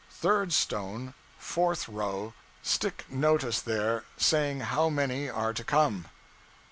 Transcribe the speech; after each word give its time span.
Third 0.09 0.51
stone, 0.51 1.13
fourth 1.37 1.87
row. 1.87 2.33
Stick 2.63 3.05
notice 3.07 3.61
there, 3.61 4.03
saying 4.17 4.61
how 4.61 4.89
many 4.89 5.29
are 5.29 5.53
to 5.53 5.63
come.' 5.63 6.07